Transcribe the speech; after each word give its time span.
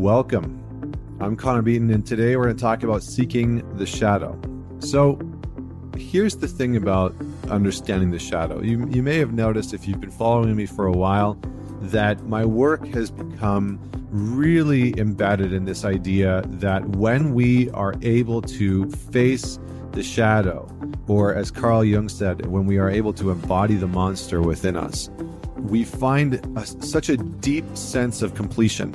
welcome. 0.00 0.96
I'm 1.20 1.36
Connor 1.36 1.60
Beaton, 1.60 1.90
and 1.90 2.06
today 2.06 2.34
we're 2.34 2.44
going 2.44 2.56
to 2.56 2.62
talk 2.62 2.82
about 2.82 3.02
seeking 3.02 3.76
the 3.76 3.84
shadow. 3.84 4.40
So, 4.78 5.20
here's 5.94 6.36
the 6.36 6.48
thing 6.48 6.74
about 6.74 7.14
understanding 7.50 8.10
the 8.10 8.18
shadow. 8.18 8.62
You, 8.62 8.88
you 8.88 9.02
may 9.02 9.18
have 9.18 9.34
noticed 9.34 9.74
if 9.74 9.86
you've 9.86 10.00
been 10.00 10.10
following 10.10 10.56
me 10.56 10.64
for 10.64 10.86
a 10.86 10.92
while 10.92 11.34
that 11.82 12.24
my 12.24 12.46
work 12.46 12.86
has 12.86 13.10
become 13.10 13.78
really 14.10 14.98
embedded 14.98 15.52
in 15.52 15.66
this 15.66 15.84
idea 15.84 16.44
that 16.46 16.82
when 16.96 17.34
we 17.34 17.68
are 17.72 17.92
able 18.00 18.40
to 18.40 18.88
face 18.88 19.58
the 19.92 20.02
shadow, 20.02 20.66
or 21.08 21.34
as 21.34 21.50
Carl 21.50 21.84
Jung 21.84 22.08
said, 22.08 22.46
when 22.46 22.64
we 22.64 22.78
are 22.78 22.88
able 22.88 23.12
to 23.12 23.30
embody 23.30 23.74
the 23.74 23.86
monster 23.86 24.40
within 24.40 24.78
us, 24.78 25.10
we 25.56 25.84
find 25.84 26.40
a, 26.56 26.64
such 26.64 27.10
a 27.10 27.18
deep 27.18 27.66
sense 27.76 28.22
of 28.22 28.34
completion. 28.34 28.94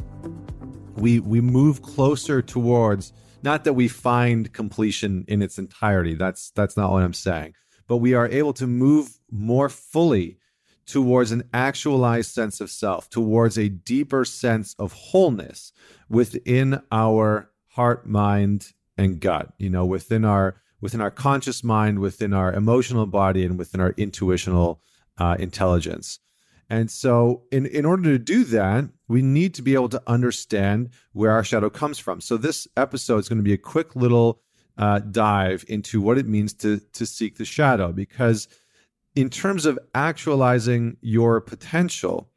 We 0.96 1.20
we 1.20 1.42
move 1.42 1.82
closer 1.82 2.42
towards 2.42 3.14
not 3.44 3.64
that 3.66 3.74
we 3.74 3.88
find 3.88 4.52
completion 4.54 5.24
in 5.28 5.42
its 5.42 5.60
entirety. 5.60 6.16
That's 6.16 6.52
that's 6.52 6.76
not 6.76 6.92
what 6.92 7.04
I'm 7.04 7.14
saying. 7.14 7.54
But 7.88 7.98
we 7.98 8.14
are 8.14 8.28
able 8.28 8.54
to 8.54 8.66
move 8.66 9.20
more 9.30 9.70
fully 9.70 10.40
towards 10.86 11.32
an 11.32 11.44
actualized 11.54 12.32
sense 12.32 12.62
of 12.62 12.70
self, 12.70 13.10
towards 13.10 13.58
a 13.58 13.70
deeper 13.70 14.26
sense 14.26 14.76
of 14.80 14.94
wholeness 14.94 15.74
within 16.10 16.82
our 16.92 17.52
heart, 17.70 18.08
mind, 18.08 18.74
and 18.98 19.20
gut. 19.20 19.54
You 19.58 19.70
know, 19.70 19.86
within 19.86 20.26
our 20.26 20.62
within 20.82 21.02
our 21.02 21.12
conscious 21.12 21.64
mind, 21.64 22.00
within 22.00 22.34
our 22.34 22.54
emotional 22.54 23.06
body, 23.06 23.46
and 23.46 23.58
within 23.58 23.82
our 23.82 23.92
intuitional 23.98 24.82
uh, 25.18 25.36
intelligence. 25.40 26.20
And 26.70 26.90
so, 26.90 27.44
in, 27.52 27.66
in 27.68 27.86
order 27.86 28.04
to 28.04 28.20
do 28.20 28.44
that, 28.46 28.86
we 29.08 29.22
need 29.22 29.54
to 29.56 29.62
be 29.62 29.76
able 29.76 29.90
to 29.90 30.02
understand 30.08 30.90
where 31.14 31.32
our 31.32 31.44
shadow 31.44 31.70
comes 31.70 32.00
from. 32.00 32.22
So, 32.22 32.38
this 32.38 32.68
episode 32.76 33.20
is 33.20 33.30
going 33.30 33.38
to 33.38 33.44
be 33.44 33.54
a 33.54 33.58
quick 33.58 33.96
little 33.96 34.42
uh, 34.78 35.00
dive 35.00 35.64
into 35.68 36.02
what 36.02 36.18
it 36.18 36.28
means 36.28 36.54
to, 36.56 36.80
to 36.94 37.06
seek 37.06 37.38
the 37.38 37.46
shadow. 37.46 37.92
Because, 37.92 38.48
in 39.16 39.30
terms 39.30 39.66
of 39.66 39.78
actualizing 39.94 40.98
your 41.02 41.40
potential, 41.40 42.30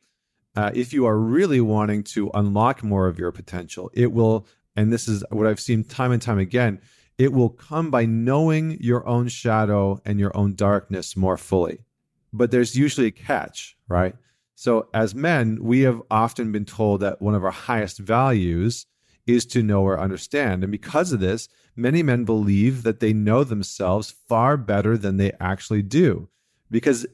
uh, 0.56 0.70
if 0.74 0.92
you 0.92 1.06
are 1.06 1.18
really 1.18 1.60
wanting 1.60 2.02
to 2.02 2.30
unlock 2.34 2.84
more 2.84 3.08
of 3.08 3.18
your 3.18 3.32
potential, 3.32 3.90
it 3.94 4.12
will, 4.12 4.46
and 4.76 4.92
this 4.92 5.08
is 5.08 5.24
what 5.30 5.46
I've 5.46 5.60
seen 5.60 5.84
time 5.84 6.12
and 6.12 6.20
time 6.20 6.38
again, 6.38 6.80
it 7.16 7.32
will 7.32 7.50
come 7.50 7.90
by 7.90 8.04
knowing 8.04 8.76
your 8.78 9.06
own 9.06 9.28
shadow 9.28 10.00
and 10.04 10.20
your 10.20 10.36
own 10.36 10.54
darkness 10.54 11.16
more 11.16 11.36
fully 11.36 11.84
but 12.38 12.50
there's 12.50 12.76
usually 12.76 13.08
a 13.08 13.10
catch, 13.12 13.76
right? 13.88 14.14
So, 14.54 14.88
as 14.94 15.14
men, 15.14 15.58
we 15.62 15.82
have 15.82 16.02
often 16.10 16.50
been 16.50 16.64
told 16.64 17.00
that 17.00 17.22
one 17.22 17.34
of 17.34 17.44
our 17.44 17.50
highest 17.50 17.98
values 17.98 18.86
is 19.26 19.44
to 19.46 19.62
know 19.62 19.82
or 19.82 20.00
understand. 20.00 20.64
And 20.64 20.72
because 20.72 21.12
of 21.12 21.20
this, 21.20 21.48
many 21.76 22.02
men 22.02 22.24
believe 22.24 22.82
that 22.82 23.00
they 23.00 23.12
know 23.12 23.44
themselves 23.44 24.14
far 24.28 24.56
better 24.56 24.96
than 24.96 25.16
they 25.16 25.32
actually 25.38 25.82
do 25.82 26.28
because 26.70 27.06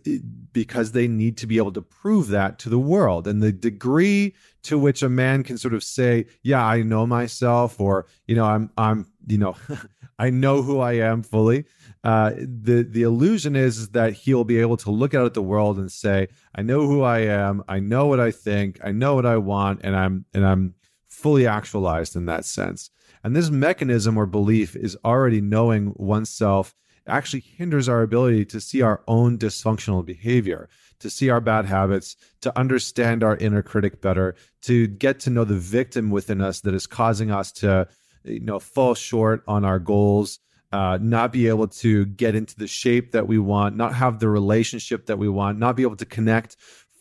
because 0.52 0.92
they 0.92 1.06
need 1.06 1.36
to 1.36 1.46
be 1.46 1.58
able 1.58 1.72
to 1.72 1.82
prove 1.82 2.28
that 2.28 2.58
to 2.58 2.68
the 2.68 2.78
world 2.78 3.26
and 3.26 3.42
the 3.42 3.52
degree 3.52 4.34
to 4.62 4.78
which 4.78 5.02
a 5.02 5.08
man 5.08 5.42
can 5.42 5.58
sort 5.58 5.74
of 5.74 5.84
say 5.84 6.26
yeah 6.42 6.64
i 6.64 6.82
know 6.82 7.06
myself 7.06 7.80
or 7.80 8.06
you 8.26 8.34
know 8.34 8.44
i'm 8.44 8.70
i'm 8.76 9.06
you 9.26 9.38
know 9.38 9.56
i 10.18 10.30
know 10.30 10.62
who 10.62 10.80
i 10.80 10.92
am 10.92 11.22
fully. 11.22 11.64
Uh, 12.02 12.32
the 12.36 12.86
the 12.88 13.02
illusion 13.02 13.56
is 13.56 13.88
that 13.90 14.12
he'll 14.12 14.44
be 14.44 14.58
able 14.58 14.76
to 14.76 14.90
look 14.90 15.14
out 15.14 15.24
at 15.24 15.34
the 15.34 15.42
world 15.42 15.78
and 15.78 15.90
say 15.90 16.28
i 16.54 16.62
know 16.62 16.86
who 16.86 17.02
i 17.02 17.20
am. 17.20 17.62
I 17.68 17.80
know 17.80 18.06
what 18.06 18.20
i 18.20 18.30
think. 18.30 18.78
I 18.84 18.92
know 18.92 19.14
what 19.14 19.26
i 19.26 19.36
want 19.36 19.80
and 19.84 19.96
i'm 19.96 20.24
and 20.34 20.44
i'm 20.44 20.74
fully 21.08 21.46
actualized 21.46 22.16
in 22.16 22.26
that 22.26 22.44
sense. 22.44 22.90
And 23.22 23.34
this 23.34 23.48
mechanism 23.48 24.18
or 24.18 24.26
belief 24.26 24.76
is 24.76 24.98
already 25.04 25.40
knowing 25.40 25.94
oneself 25.96 26.74
actually 27.06 27.40
hinders 27.40 27.88
our 27.88 28.02
ability 28.02 28.44
to 28.46 28.60
see 28.60 28.82
our 28.82 29.02
own 29.06 29.38
dysfunctional 29.38 30.04
behavior, 30.04 30.68
to 31.00 31.10
see 31.10 31.30
our 31.30 31.40
bad 31.40 31.66
habits, 31.66 32.16
to 32.40 32.56
understand 32.58 33.22
our 33.22 33.36
inner 33.36 33.62
critic 33.62 34.00
better, 34.00 34.34
to 34.62 34.86
get 34.86 35.20
to 35.20 35.30
know 35.30 35.44
the 35.44 35.54
victim 35.54 36.10
within 36.10 36.40
us 36.40 36.60
that 36.60 36.74
is 36.74 36.86
causing 36.86 37.30
us 37.30 37.52
to, 37.52 37.86
you 38.24 38.40
know, 38.40 38.58
fall 38.58 38.94
short 38.94 39.42
on 39.46 39.64
our 39.64 39.78
goals, 39.78 40.38
uh, 40.72 40.98
not 41.00 41.32
be 41.32 41.46
able 41.48 41.68
to 41.68 42.04
get 42.06 42.34
into 42.34 42.56
the 42.56 42.66
shape 42.66 43.12
that 43.12 43.28
we 43.28 43.38
want, 43.38 43.76
not 43.76 43.94
have 43.94 44.18
the 44.18 44.28
relationship 44.28 45.06
that 45.06 45.18
we 45.18 45.28
want, 45.28 45.58
not 45.58 45.76
be 45.76 45.82
able 45.82 45.96
to 45.96 46.06
connect 46.06 46.56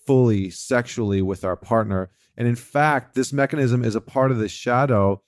fully 0.06 0.50
sexually 0.50 1.22
with 1.22 1.44
our 1.44 1.56
partner. 1.56 2.12
And 2.38 2.48
in 2.48 2.56
fact, 2.56 3.16
this 3.16 3.34
mechanism 3.34 3.84
is 3.84 3.96
a 3.96 4.02
part 4.02 4.32
of 4.32 4.38
the 4.38 4.50
shadow. 4.50 5.22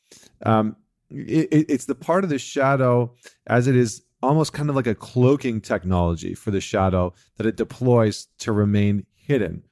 Um, 0.46 0.76
it, 1.10 1.66
it's 1.70 1.86
the 1.86 1.96
part 1.96 2.24
of 2.24 2.30
the 2.30 2.40
shadow 2.40 3.16
as 3.48 3.68
it 3.68 3.76
is 3.76 4.04
almost 4.22 4.54
kind 4.54 4.70
of 4.70 4.76
like 4.76 4.88
a 4.88 4.96
cloaking 4.96 5.62
technology 5.62 6.34
for 6.34 6.52
the 6.52 6.62
shadow 6.62 7.14
that 7.38 7.46
it 7.46 7.58
deploys 7.58 8.28
to 8.40 8.52
remain 8.52 9.06
hidden. 9.16 9.64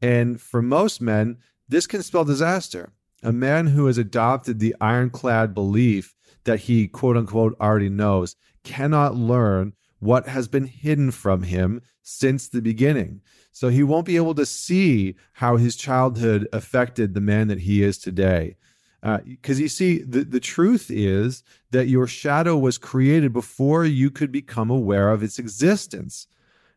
And 0.00 0.40
for 0.40 0.62
most 0.62 1.00
men, 1.00 1.38
this 1.68 1.86
can 1.86 2.02
spell 2.02 2.24
disaster. 2.24 2.92
A 3.22 3.32
man 3.32 3.68
who 3.68 3.86
has 3.86 3.98
adopted 3.98 4.58
the 4.58 4.74
ironclad 4.80 5.54
belief 5.54 6.14
that 6.44 6.60
he, 6.60 6.86
quote 6.86 7.16
unquote, 7.16 7.56
already 7.60 7.88
knows 7.88 8.36
cannot 8.62 9.14
learn 9.14 9.72
what 9.98 10.28
has 10.28 10.48
been 10.48 10.66
hidden 10.66 11.10
from 11.10 11.42
him 11.42 11.80
since 12.02 12.48
the 12.48 12.60
beginning. 12.60 13.20
So 13.52 13.68
he 13.68 13.82
won't 13.82 14.06
be 14.06 14.16
able 14.16 14.34
to 14.34 14.46
see 14.46 15.16
how 15.34 15.56
his 15.56 15.76
childhood 15.76 16.46
affected 16.52 17.14
the 17.14 17.20
man 17.20 17.48
that 17.48 17.60
he 17.60 17.82
is 17.82 17.98
today. 17.98 18.56
Because 19.00 19.58
uh, 19.58 19.62
you 19.62 19.68
see, 19.68 19.98
the, 19.98 20.24
the 20.24 20.40
truth 20.40 20.90
is 20.90 21.42
that 21.70 21.88
your 21.88 22.06
shadow 22.06 22.56
was 22.56 22.76
created 22.76 23.32
before 23.32 23.84
you 23.84 24.10
could 24.10 24.32
become 24.32 24.68
aware 24.68 25.10
of 25.10 25.22
its 25.22 25.38
existence. 25.38 26.26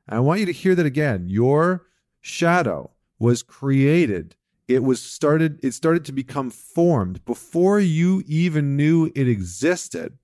I 0.07 0.19
want 0.19 0.39
you 0.39 0.45
to 0.45 0.53
hear 0.53 0.75
that 0.75 0.85
again. 0.85 1.27
Your 1.27 1.87
shadow 2.21 2.91
was 3.17 3.43
created. 3.43 4.35
It 4.69 4.83
was 4.83 5.01
started, 5.01 5.59
it 5.63 5.73
started 5.73 6.05
to 6.05 6.11
become 6.11 6.51
formed 6.51 7.25
before 7.25 7.79
you 7.79 8.23
even 8.27 8.77
knew 8.77 9.11
it 9.15 9.27
existed. 9.27 10.19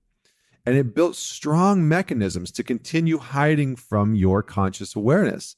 And 0.64 0.76
it 0.76 0.94
built 0.94 1.16
strong 1.16 1.88
mechanisms 1.88 2.52
to 2.52 2.62
continue 2.62 3.18
hiding 3.18 3.74
from 3.74 4.14
your 4.14 4.44
conscious 4.44 4.94
awareness. 4.94 5.56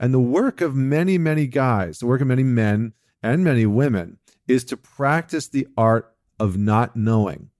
And 0.00 0.14
the 0.14 0.18
work 0.18 0.62
of 0.62 0.74
many, 0.74 1.18
many 1.18 1.46
guys, 1.46 1.98
the 1.98 2.06
work 2.06 2.22
of 2.22 2.26
many 2.26 2.42
men 2.42 2.94
and 3.22 3.44
many 3.44 3.66
women, 3.66 4.16
is 4.48 4.64
to 4.64 4.78
practice 4.78 5.46
the 5.46 5.68
art 5.76 6.14
of 6.40 6.56
not 6.56 6.96
knowing. 6.96 7.50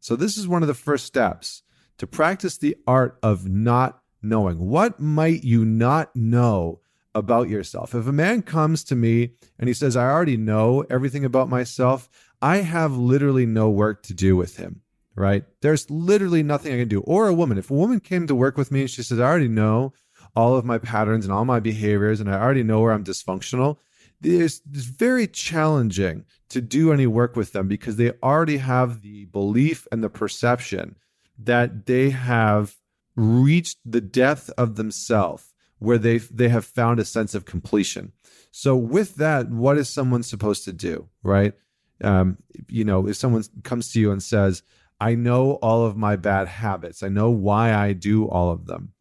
So, 0.00 0.16
this 0.16 0.38
is 0.38 0.48
one 0.48 0.62
of 0.62 0.68
the 0.68 0.74
first 0.74 1.04
steps 1.04 1.62
to 1.98 2.06
practice 2.06 2.56
the 2.56 2.76
art 2.86 3.18
of 3.22 3.46
not 3.46 4.00
knowing. 4.22 4.58
What 4.58 5.00
might 5.00 5.44
you 5.44 5.66
not 5.66 6.16
know 6.16 6.80
about 7.14 7.48
yourself? 7.48 7.94
If 7.94 8.06
a 8.06 8.12
man 8.12 8.42
comes 8.42 8.84
to 8.84 8.96
me 8.96 9.30
and 9.58 9.68
he 9.68 9.74
says, 9.74 9.96
I 9.96 10.10
already 10.10 10.36
know 10.36 10.84
everything 10.90 11.24
about 11.24 11.48
myself, 11.48 12.08
I 12.42 12.58
have 12.58 12.96
literally 12.96 13.46
no 13.46 13.70
work 13.70 14.02
to 14.04 14.14
do 14.14 14.36
with 14.36 14.56
him, 14.56 14.82
right? 15.14 15.44
There's 15.62 15.90
literally 15.90 16.42
nothing 16.42 16.74
I 16.74 16.78
can 16.78 16.88
do. 16.88 17.00
Or 17.00 17.28
a 17.28 17.34
woman, 17.34 17.58
if 17.58 17.70
a 17.70 17.74
woman 17.74 18.00
came 18.00 18.26
to 18.26 18.34
work 18.34 18.56
with 18.56 18.70
me 18.70 18.82
and 18.82 18.90
she 18.90 19.02
says, 19.02 19.20
I 19.20 19.24
already 19.24 19.48
know 19.48 19.92
all 20.36 20.56
of 20.56 20.64
my 20.64 20.78
patterns 20.78 21.24
and 21.24 21.32
all 21.32 21.44
my 21.44 21.60
behaviors, 21.60 22.20
and 22.20 22.30
I 22.30 22.40
already 22.40 22.62
know 22.62 22.80
where 22.80 22.92
I'm 22.92 23.04
dysfunctional, 23.04 23.78
it's, 24.22 24.60
very 24.66 25.26
challenging 25.26 26.24
to 26.48 26.60
do 26.60 26.92
any 26.92 27.06
work 27.06 27.36
with 27.36 27.52
them 27.52 27.68
because 27.68 27.96
they 27.96 28.12
already 28.22 28.58
have 28.58 29.02
the 29.02 29.26
belief 29.26 29.86
and 29.92 30.02
the 30.02 30.10
perception 30.10 30.96
that 31.38 31.86
they 31.86 32.10
have 32.10 32.76
reached 33.16 33.78
the 33.84 34.00
depth 34.00 34.50
of 34.56 34.76
themselves 34.76 35.53
where 35.78 35.98
they 35.98 36.18
they 36.18 36.48
have 36.48 36.64
found 36.64 37.00
a 37.00 37.04
sense 37.04 37.34
of 37.34 37.44
completion. 37.44 38.12
So 38.50 38.76
with 38.76 39.16
that, 39.16 39.50
what 39.50 39.78
is 39.78 39.88
someone 39.88 40.22
supposed 40.22 40.64
to 40.64 40.72
do, 40.72 41.08
right? 41.22 41.54
Um, 42.02 42.38
you 42.68 42.84
know, 42.84 43.08
if 43.08 43.16
someone 43.16 43.44
comes 43.62 43.92
to 43.92 44.00
you 44.00 44.10
and 44.12 44.22
says, 44.22 44.62
"I 45.00 45.14
know 45.14 45.52
all 45.54 45.84
of 45.84 45.96
my 45.96 46.16
bad 46.16 46.48
habits. 46.48 47.02
I 47.02 47.08
know 47.08 47.30
why 47.30 47.74
I 47.74 47.92
do 47.92 48.28
all 48.28 48.50
of 48.50 48.66
them." 48.66 48.92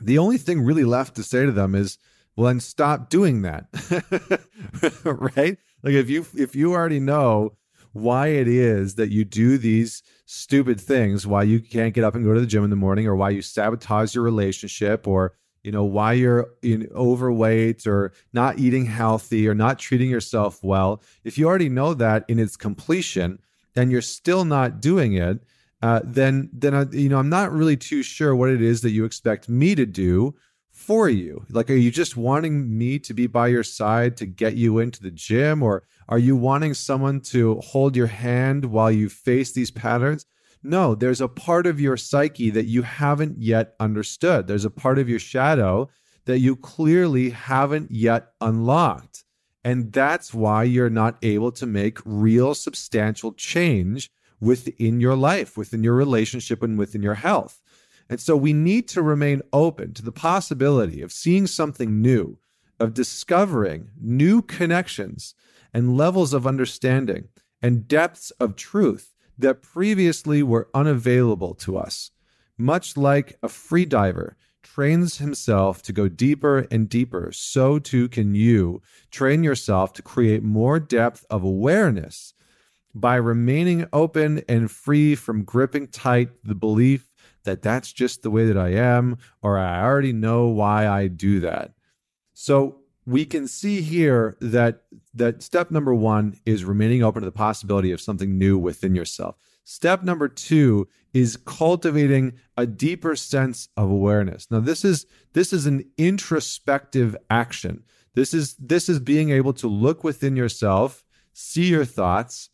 The 0.00 0.18
only 0.18 0.38
thing 0.38 0.62
really 0.62 0.84
left 0.84 1.16
to 1.16 1.22
say 1.22 1.46
to 1.46 1.52
them 1.52 1.74
is, 1.74 1.98
well 2.36 2.46
then 2.46 2.60
stop 2.60 3.08
doing 3.08 3.42
that 3.42 3.66
right 5.04 5.58
like 5.82 5.94
if 5.94 6.08
you 6.08 6.24
if 6.36 6.54
you 6.54 6.72
already 6.72 7.00
know 7.00 7.52
why 7.92 8.28
it 8.28 8.46
is 8.46 8.96
that 8.96 9.10
you 9.10 9.24
do 9.24 9.56
these 9.56 10.02
stupid 10.26 10.78
things 10.78 11.26
why 11.26 11.42
you 11.42 11.58
can't 11.58 11.94
get 11.94 12.04
up 12.04 12.14
and 12.14 12.24
go 12.24 12.34
to 12.34 12.40
the 12.40 12.46
gym 12.46 12.62
in 12.62 12.70
the 12.70 12.76
morning 12.76 13.06
or 13.06 13.16
why 13.16 13.30
you 13.30 13.40
sabotage 13.40 14.14
your 14.14 14.22
relationship 14.22 15.08
or 15.08 15.34
you 15.66 15.72
know 15.72 15.84
why 15.84 16.12
you're 16.12 16.48
in 16.62 16.88
overweight 16.94 17.86
or 17.86 18.12
not 18.32 18.58
eating 18.58 18.86
healthy 18.86 19.48
or 19.48 19.54
not 19.54 19.78
treating 19.78 20.08
yourself 20.08 20.62
well 20.62 21.02
if 21.24 21.36
you 21.36 21.46
already 21.46 21.68
know 21.68 21.92
that 21.92 22.24
in 22.28 22.38
its 22.38 22.56
completion 22.56 23.38
and 23.74 23.90
you're 23.90 24.00
still 24.00 24.44
not 24.44 24.80
doing 24.80 25.14
it 25.14 25.42
uh, 25.82 26.00
then 26.04 26.48
then 26.52 26.74
I, 26.74 26.84
you 26.92 27.08
know 27.08 27.18
i'm 27.18 27.28
not 27.28 27.52
really 27.52 27.76
too 27.76 28.02
sure 28.02 28.34
what 28.34 28.48
it 28.48 28.62
is 28.62 28.80
that 28.82 28.90
you 28.90 29.04
expect 29.04 29.48
me 29.48 29.74
to 29.74 29.84
do 29.84 30.34
for 30.76 31.08
you? 31.08 31.44
Like, 31.48 31.70
are 31.70 31.74
you 31.74 31.90
just 31.90 32.18
wanting 32.18 32.76
me 32.76 32.98
to 33.00 33.14
be 33.14 33.26
by 33.26 33.48
your 33.48 33.64
side 33.64 34.16
to 34.18 34.26
get 34.26 34.56
you 34.56 34.78
into 34.78 35.02
the 35.02 35.10
gym? 35.10 35.62
Or 35.62 35.84
are 36.06 36.18
you 36.18 36.36
wanting 36.36 36.74
someone 36.74 37.22
to 37.32 37.56
hold 37.60 37.96
your 37.96 38.06
hand 38.06 38.66
while 38.66 38.92
you 38.92 39.08
face 39.08 39.52
these 39.52 39.70
patterns? 39.70 40.26
No, 40.66 40.96
there's 40.96 41.20
a 41.20 41.28
part 41.28 41.64
of 41.64 41.80
your 41.80 41.96
psyche 41.96 42.50
that 42.50 42.66
you 42.66 42.82
haven't 42.82 43.40
yet 43.40 43.76
understood. 43.78 44.48
There's 44.48 44.64
a 44.64 44.70
part 44.70 44.98
of 44.98 45.08
your 45.08 45.20
shadow 45.20 45.88
that 46.24 46.40
you 46.40 46.56
clearly 46.56 47.30
haven't 47.30 47.92
yet 47.92 48.32
unlocked. 48.40 49.22
And 49.62 49.92
that's 49.92 50.34
why 50.34 50.64
you're 50.64 50.90
not 50.90 51.18
able 51.22 51.52
to 51.52 51.66
make 51.66 52.00
real 52.04 52.52
substantial 52.52 53.32
change 53.32 54.10
within 54.40 54.98
your 54.98 55.14
life, 55.14 55.56
within 55.56 55.84
your 55.84 55.94
relationship, 55.94 56.64
and 56.64 56.76
within 56.76 57.00
your 57.00 57.14
health. 57.14 57.60
And 58.08 58.20
so 58.20 58.36
we 58.36 58.52
need 58.52 58.88
to 58.88 59.02
remain 59.02 59.42
open 59.52 59.94
to 59.94 60.02
the 60.02 60.10
possibility 60.10 61.00
of 61.00 61.12
seeing 61.12 61.46
something 61.46 62.02
new, 62.02 62.38
of 62.80 62.92
discovering 62.92 63.90
new 64.00 64.42
connections 64.42 65.36
and 65.72 65.96
levels 65.96 66.34
of 66.34 66.44
understanding 66.44 67.28
and 67.62 67.86
depths 67.86 68.32
of 68.32 68.56
truth 68.56 69.14
that 69.38 69.62
previously 69.62 70.42
were 70.42 70.68
unavailable 70.74 71.54
to 71.54 71.76
us. 71.76 72.10
Much 72.58 72.96
like 72.96 73.38
a 73.42 73.48
free 73.48 73.84
diver 73.84 74.36
trains 74.62 75.18
himself 75.18 75.82
to 75.82 75.92
go 75.92 76.08
deeper 76.08 76.66
and 76.70 76.88
deeper, 76.88 77.30
so 77.32 77.78
too 77.78 78.08
can 78.08 78.34
you 78.34 78.82
train 79.10 79.44
yourself 79.44 79.92
to 79.92 80.02
create 80.02 80.42
more 80.42 80.80
depth 80.80 81.24
of 81.30 81.42
awareness 81.44 82.34
by 82.94 83.16
remaining 83.16 83.86
open 83.92 84.42
and 84.48 84.70
free 84.70 85.14
from 85.14 85.44
gripping 85.44 85.86
tight 85.86 86.30
the 86.42 86.54
belief 86.54 87.10
that 87.44 87.62
that's 87.62 87.92
just 87.92 88.22
the 88.22 88.30
way 88.30 88.46
that 88.46 88.56
I 88.56 88.70
am, 88.70 89.18
or 89.42 89.58
I 89.58 89.82
already 89.82 90.12
know 90.12 90.46
why 90.48 90.88
I 90.88 91.06
do 91.06 91.40
that. 91.40 91.72
So 92.34 92.80
we 93.06 93.24
can 93.24 93.46
see 93.46 93.80
here 93.80 94.36
that 94.40 94.82
that 95.14 95.42
step 95.42 95.70
number 95.70 95.94
one 95.94 96.38
is 96.44 96.64
remaining 96.64 97.02
open 97.02 97.22
to 97.22 97.26
the 97.26 97.32
possibility 97.32 97.92
of 97.92 98.00
something 98.00 98.36
new 98.36 98.58
within 98.58 98.94
yourself. 98.94 99.36
Step 99.62 100.02
number 100.02 100.28
two 100.28 100.88
is 101.14 101.36
cultivating 101.36 102.34
a 102.56 102.66
deeper 102.66 103.16
sense 103.16 103.68
of 103.76 103.90
awareness. 103.90 104.48
Now, 104.50 104.60
this 104.60 104.84
is 104.84 105.06
this 105.32 105.52
is 105.52 105.66
an 105.66 105.84
introspective 105.96 107.16
action. 107.30 107.84
This 108.14 108.34
is 108.34 108.56
this 108.56 108.88
is 108.88 108.98
being 108.98 109.30
able 109.30 109.52
to 109.54 109.68
look 109.68 110.02
within 110.02 110.36
yourself, 110.36 111.04
see 111.32 111.66
your 111.66 111.84
thoughts, 111.84 112.50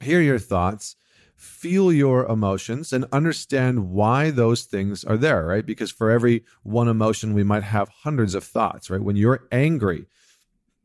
hear 0.00 0.20
your 0.20 0.38
thoughts, 0.38 0.96
feel 1.36 1.92
your 1.92 2.24
emotions 2.26 2.92
and 2.92 3.04
understand 3.12 3.90
why 3.90 4.30
those 4.30 4.62
things 4.62 5.04
are 5.04 5.16
there, 5.16 5.46
right? 5.46 5.66
Because 5.66 5.92
for 5.92 6.10
every 6.10 6.44
one 6.62 6.88
emotion, 6.88 7.34
we 7.34 7.44
might 7.44 7.62
have 7.62 7.88
hundreds 7.88 8.34
of 8.34 8.42
thoughts, 8.42 8.88
right? 8.88 9.02
When 9.02 9.16
you're 9.16 9.46
angry, 9.52 10.06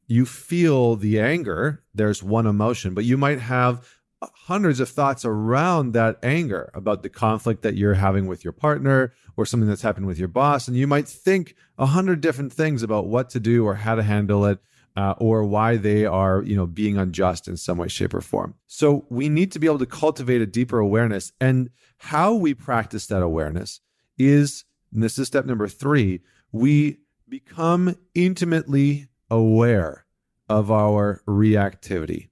you 0.08 0.26
feel 0.26 0.98
the 0.98 1.20
anger, 1.20 1.84
there's 1.96 2.22
one 2.22 2.46
emotion, 2.46 2.94
but 2.94 3.06
you 3.06 3.18
might 3.18 3.40
have 3.40 3.88
hundreds 4.22 4.80
of 4.80 4.90
thoughts 4.90 5.26
around 5.26 5.94
that 5.94 6.20
anger 6.22 6.70
about 6.74 7.02
the 7.02 7.10
conflict 7.10 7.64
that 7.64 7.76
you're 7.76 7.96
having 7.96 8.28
with 8.28 8.44
your 8.44 8.52
partner 8.52 9.14
or 9.38 9.46
something 9.46 9.70
that's 9.70 9.82
happened 9.82 10.06
with 10.06 10.20
your 10.20 10.28
boss. 10.28 10.68
And 10.68 10.78
you 10.78 10.86
might 10.86 11.08
think 11.08 11.56
a 11.78 11.88
hundred 11.88 12.22
different 12.22 12.54
things 12.54 12.84
about 12.84 13.08
what 13.08 13.30
to 13.32 13.40
do 13.40 13.66
or 13.66 13.76
how 13.76 13.96
to 13.96 14.04
handle 14.04 14.46
it 14.46 14.60
uh, 14.96 15.16
or 15.18 15.44
why 15.44 15.78
they 15.78 16.06
are, 16.06 16.44
you 16.44 16.56
know, 16.56 16.68
being 16.68 16.98
unjust 16.98 17.48
in 17.48 17.58
some 17.58 17.78
way, 17.78 17.88
shape, 17.88 18.14
or 18.14 18.22
form. 18.22 18.56
So 18.68 19.06
we 19.10 19.30
need 19.30 19.52
to 19.54 19.60
be 19.60 19.68
able 19.68 19.80
to 19.80 19.86
cultivate 19.86 20.42
a 20.42 20.46
deeper 20.46 20.80
awareness, 20.80 21.32
and 21.40 21.70
how 21.98 22.34
we 22.34 22.54
practice 22.54 23.08
that 23.08 23.22
awareness 23.22 23.80
is, 24.18 24.66
this 24.92 25.18
is 25.18 25.28
step 25.28 25.46
number 25.46 25.68
three, 25.68 26.22
we 26.52 26.98
become 27.30 27.96
intimately 28.14 29.08
aware 29.30 30.06
of 30.50 30.70
our 30.70 31.22
reactivity. 31.26 32.28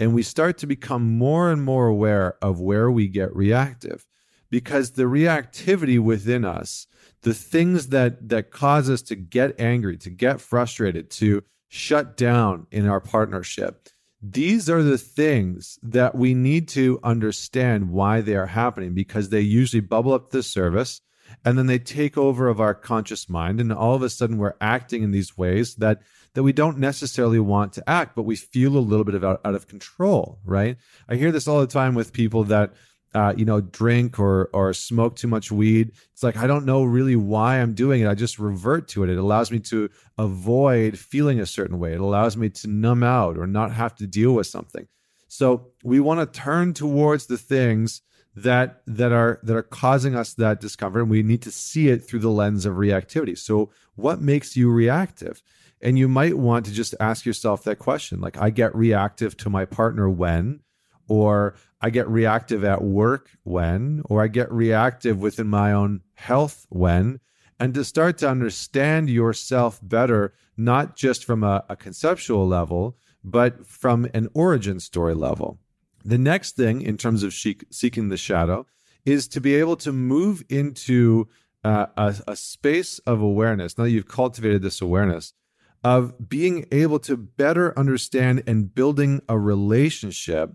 And 0.00 0.14
we 0.14 0.22
start 0.22 0.58
to 0.58 0.66
become 0.66 1.18
more 1.18 1.52
and 1.52 1.62
more 1.62 1.86
aware 1.86 2.36
of 2.42 2.58
where 2.58 2.90
we 2.90 3.06
get 3.06 3.34
reactive 3.36 4.06
because 4.50 4.92
the 4.92 5.04
reactivity 5.04 6.00
within 6.00 6.44
us, 6.44 6.86
the 7.22 7.34
things 7.34 7.88
that 7.88 8.28
that 8.30 8.50
cause 8.50 8.90
us 8.90 9.02
to 9.02 9.14
get 9.14 9.60
angry, 9.60 9.96
to 9.98 10.10
get 10.10 10.40
frustrated, 10.40 11.10
to 11.10 11.44
shut 11.70 12.16
down 12.16 12.66
in 12.72 12.86
our 12.86 13.00
partnership. 13.00 13.88
These 14.20 14.68
are 14.68 14.82
the 14.82 14.98
things 14.98 15.78
that 15.82 16.16
we 16.16 16.34
need 16.34 16.68
to 16.70 16.98
understand 17.02 17.90
why 17.90 18.20
they 18.20 18.34
are 18.34 18.46
happening 18.46 18.92
because 18.92 19.28
they 19.28 19.40
usually 19.40 19.80
bubble 19.80 20.12
up 20.12 20.30
the 20.30 20.42
service 20.42 21.00
and 21.44 21.56
then 21.56 21.66
they 21.66 21.78
take 21.78 22.18
over 22.18 22.48
of 22.48 22.60
our 22.60 22.74
conscious 22.74 23.28
mind 23.28 23.60
and 23.60 23.72
all 23.72 23.94
of 23.94 24.02
a 24.02 24.10
sudden 24.10 24.36
we're 24.36 24.56
acting 24.60 25.04
in 25.04 25.12
these 25.12 25.38
ways 25.38 25.76
that 25.76 26.02
that 26.34 26.42
we 26.42 26.52
don't 26.52 26.76
necessarily 26.76 27.38
want 27.38 27.72
to 27.72 27.88
act 27.88 28.16
but 28.16 28.24
we 28.24 28.34
feel 28.34 28.76
a 28.76 28.78
little 28.78 29.04
bit 29.04 29.14
of 29.14 29.22
out, 29.22 29.40
out 29.44 29.54
of 29.54 29.68
control 29.68 30.40
right 30.44 30.76
i 31.08 31.14
hear 31.14 31.30
this 31.30 31.46
all 31.46 31.60
the 31.60 31.68
time 31.68 31.94
with 31.94 32.12
people 32.12 32.42
that 32.42 32.72
uh, 33.14 33.34
you 33.36 33.44
know, 33.44 33.60
drink 33.60 34.18
or 34.18 34.50
or 34.52 34.72
smoke 34.72 35.16
too 35.16 35.26
much 35.28 35.50
weed. 35.50 35.92
It's 36.12 36.22
like 36.22 36.36
I 36.36 36.46
don't 36.46 36.64
know 36.64 36.84
really 36.84 37.16
why 37.16 37.56
I'm 37.60 37.74
doing 37.74 38.02
it. 38.02 38.08
I 38.08 38.14
just 38.14 38.38
revert 38.38 38.88
to 38.88 39.02
it. 39.02 39.10
It 39.10 39.18
allows 39.18 39.50
me 39.50 39.58
to 39.60 39.90
avoid 40.16 40.98
feeling 40.98 41.40
a 41.40 41.46
certain 41.46 41.78
way. 41.78 41.92
It 41.92 42.00
allows 42.00 42.36
me 42.36 42.50
to 42.50 42.68
numb 42.68 43.02
out 43.02 43.36
or 43.36 43.46
not 43.46 43.72
have 43.72 43.96
to 43.96 44.06
deal 44.06 44.32
with 44.32 44.46
something. 44.46 44.86
So 45.26 45.68
we 45.82 46.00
want 46.00 46.20
to 46.20 46.40
turn 46.40 46.74
towards 46.74 47.26
the 47.26 47.38
things 47.38 48.02
that 48.36 48.82
that 48.86 49.12
are 49.12 49.40
that 49.42 49.56
are 49.56 49.62
causing 49.62 50.14
us 50.14 50.34
that 50.34 50.60
discomfort, 50.60 51.02
and 51.02 51.10
we 51.10 51.22
need 51.22 51.42
to 51.42 51.50
see 51.50 51.88
it 51.88 51.98
through 51.98 52.20
the 52.20 52.30
lens 52.30 52.64
of 52.64 52.76
reactivity. 52.76 53.36
So 53.36 53.70
what 53.96 54.20
makes 54.20 54.56
you 54.56 54.70
reactive? 54.70 55.42
And 55.82 55.98
you 55.98 56.08
might 56.08 56.36
want 56.36 56.66
to 56.66 56.72
just 56.72 56.94
ask 57.00 57.24
yourself 57.24 57.64
that 57.64 57.78
question. 57.78 58.20
Like 58.20 58.36
I 58.40 58.50
get 58.50 58.74
reactive 58.74 59.36
to 59.38 59.50
my 59.50 59.64
partner 59.64 60.08
when 60.08 60.60
or 61.08 61.54
I 61.80 61.90
get 61.90 62.08
reactive 62.08 62.62
at 62.64 62.82
work 62.82 63.30
when, 63.42 64.02
or 64.04 64.22
I 64.22 64.28
get 64.28 64.52
reactive 64.52 65.20
within 65.20 65.48
my 65.48 65.72
own 65.72 66.02
health 66.14 66.66
when, 66.68 67.20
and 67.58 67.74
to 67.74 67.84
start 67.84 68.18
to 68.18 68.28
understand 68.28 69.08
yourself 69.08 69.80
better, 69.82 70.34
not 70.56 70.96
just 70.96 71.24
from 71.24 71.42
a, 71.42 71.64
a 71.68 71.76
conceptual 71.76 72.46
level, 72.46 72.96
but 73.24 73.66
from 73.66 74.06
an 74.14 74.28
origin 74.34 74.80
story 74.80 75.14
level. 75.14 75.58
The 76.04 76.18
next 76.18 76.56
thing, 76.56 76.80
in 76.82 76.96
terms 76.96 77.22
of 77.22 77.34
seeking 77.34 78.08
the 78.08 78.16
shadow, 78.16 78.66
is 79.04 79.28
to 79.28 79.40
be 79.40 79.54
able 79.54 79.76
to 79.76 79.92
move 79.92 80.42
into 80.48 81.28
uh, 81.64 81.86
a, 81.96 82.14
a 82.28 82.36
space 82.36 82.98
of 83.00 83.20
awareness. 83.20 83.76
Now 83.76 83.84
that 83.84 83.90
you've 83.90 84.08
cultivated 84.08 84.62
this 84.62 84.80
awareness, 84.80 85.34
of 85.82 86.28
being 86.28 86.66
able 86.70 86.98
to 86.98 87.16
better 87.16 87.78
understand 87.78 88.42
and 88.46 88.74
building 88.74 89.20
a 89.28 89.38
relationship 89.38 90.54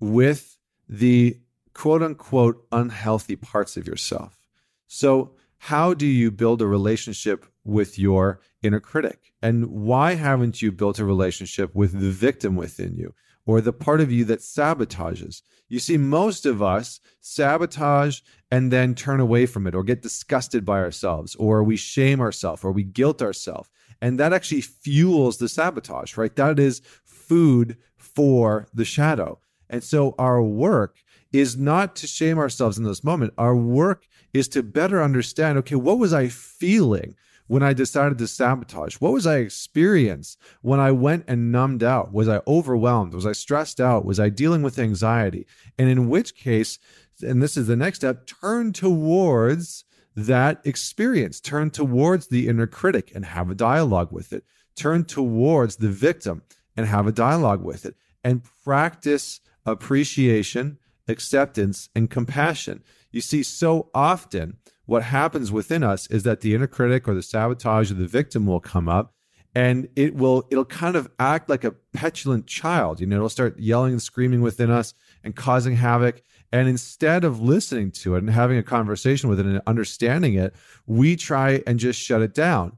with 0.00 0.55
the 0.88 1.38
quote 1.74 2.02
unquote 2.02 2.66
unhealthy 2.72 3.36
parts 3.36 3.76
of 3.76 3.86
yourself. 3.86 4.38
So, 4.86 5.32
how 5.58 5.94
do 5.94 6.06
you 6.06 6.30
build 6.30 6.62
a 6.62 6.66
relationship 6.66 7.46
with 7.64 7.98
your 7.98 8.40
inner 8.62 8.80
critic? 8.80 9.32
And 9.42 9.66
why 9.66 10.14
haven't 10.14 10.62
you 10.62 10.70
built 10.70 10.98
a 10.98 11.04
relationship 11.04 11.74
with 11.74 11.98
the 12.00 12.10
victim 12.10 12.56
within 12.56 12.94
you 12.94 13.14
or 13.46 13.60
the 13.60 13.72
part 13.72 14.00
of 14.00 14.12
you 14.12 14.24
that 14.26 14.40
sabotages? 14.40 15.42
You 15.68 15.78
see, 15.78 15.96
most 15.96 16.46
of 16.46 16.62
us 16.62 17.00
sabotage 17.20 18.20
and 18.50 18.72
then 18.72 18.94
turn 18.94 19.18
away 19.18 19.46
from 19.46 19.66
it 19.66 19.74
or 19.74 19.82
get 19.82 20.02
disgusted 20.02 20.64
by 20.64 20.78
ourselves 20.78 21.34
or 21.34 21.62
we 21.62 21.76
shame 21.76 22.20
ourselves 22.20 22.62
or 22.62 22.70
we 22.70 22.84
guilt 22.84 23.20
ourselves. 23.20 23.68
And 24.00 24.20
that 24.20 24.32
actually 24.32 24.60
fuels 24.60 25.38
the 25.38 25.48
sabotage, 25.48 26.16
right? 26.16 26.34
That 26.36 26.58
is 26.58 26.82
food 27.04 27.76
for 27.96 28.68
the 28.72 28.84
shadow. 28.84 29.40
And 29.68 29.82
so 29.82 30.14
our 30.18 30.42
work 30.42 31.02
is 31.32 31.56
not 31.56 31.96
to 31.96 32.06
shame 32.06 32.38
ourselves 32.38 32.78
in 32.78 32.84
this 32.84 33.04
moment. 33.04 33.34
Our 33.36 33.56
work 33.56 34.06
is 34.32 34.48
to 34.48 34.62
better 34.62 35.02
understand 35.02 35.58
okay, 35.58 35.74
what 35.74 35.98
was 35.98 36.12
I 36.12 36.28
feeling 36.28 37.14
when 37.46 37.62
I 37.62 37.72
decided 37.72 38.18
to 38.18 38.26
sabotage? 38.26 38.96
What 38.96 39.12
was 39.12 39.26
I 39.26 39.38
experienced 39.38 40.38
when 40.62 40.80
I 40.80 40.92
went 40.92 41.24
and 41.28 41.52
numbed 41.52 41.82
out? 41.82 42.12
Was 42.12 42.28
I 42.28 42.40
overwhelmed? 42.46 43.14
Was 43.14 43.26
I 43.26 43.32
stressed 43.32 43.80
out? 43.80 44.04
Was 44.04 44.20
I 44.20 44.28
dealing 44.28 44.62
with 44.62 44.78
anxiety? 44.78 45.46
And 45.78 45.88
in 45.88 46.08
which 46.08 46.34
case, 46.34 46.78
and 47.22 47.42
this 47.42 47.56
is 47.56 47.66
the 47.66 47.76
next 47.76 47.98
step, 47.98 48.26
turn 48.26 48.72
towards 48.72 49.84
that 50.16 50.60
experience, 50.64 51.40
turn 51.40 51.70
towards 51.70 52.28
the 52.28 52.48
inner 52.48 52.66
critic 52.66 53.12
and 53.14 53.24
have 53.24 53.50
a 53.50 53.54
dialogue 53.54 54.12
with 54.12 54.32
it, 54.32 54.44
turn 54.74 55.04
towards 55.04 55.76
the 55.76 55.90
victim 55.90 56.42
and 56.76 56.86
have 56.86 57.06
a 57.06 57.12
dialogue 57.12 57.62
with 57.62 57.84
it, 57.84 57.96
and 58.24 58.42
practice 58.64 59.40
appreciation, 59.66 60.78
acceptance, 61.08 61.88
and 61.94 62.10
compassion. 62.10 62.82
You 63.10 63.20
see, 63.20 63.42
so 63.42 63.90
often 63.94 64.56
what 64.84 65.02
happens 65.02 65.50
within 65.50 65.82
us 65.82 66.06
is 66.08 66.22
that 66.22 66.40
the 66.40 66.54
inner 66.54 66.66
critic 66.66 67.08
or 67.08 67.14
the 67.14 67.22
sabotage 67.22 67.90
or 67.90 67.94
the 67.94 68.06
victim 68.06 68.46
will 68.46 68.60
come 68.60 68.88
up 68.88 69.12
and 69.54 69.88
it 69.96 70.14
will 70.14 70.46
it'll 70.50 70.64
kind 70.64 70.96
of 70.96 71.10
act 71.18 71.48
like 71.48 71.64
a 71.64 71.72
petulant 71.92 72.46
child 72.46 73.00
you 73.00 73.06
know 73.06 73.16
it'll 73.16 73.28
start 73.28 73.58
yelling 73.58 73.92
and 73.92 74.02
screaming 74.02 74.42
within 74.42 74.70
us 74.70 74.94
and 75.24 75.34
causing 75.34 75.74
havoc 75.74 76.22
And 76.52 76.68
instead 76.68 77.24
of 77.24 77.40
listening 77.40 77.90
to 77.92 78.14
it 78.14 78.18
and 78.18 78.30
having 78.30 78.56
a 78.56 78.62
conversation 78.62 79.28
with 79.28 79.40
it 79.40 79.46
and 79.46 79.60
understanding 79.66 80.34
it, 80.34 80.54
we 80.86 81.16
try 81.16 81.62
and 81.66 81.78
just 81.78 82.00
shut 82.00 82.22
it 82.22 82.34
down. 82.34 82.76